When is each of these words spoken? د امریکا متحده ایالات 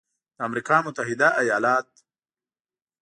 د 0.37 0.39
امریکا 0.47 0.75
متحده 0.85 1.29
ایالات 1.41 1.87